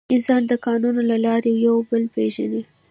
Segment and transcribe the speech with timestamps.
[0.15, 2.61] انسان د قانون له لارې یو بل پېژني.